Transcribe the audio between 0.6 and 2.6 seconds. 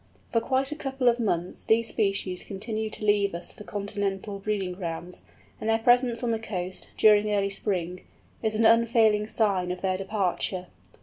a couple of months these species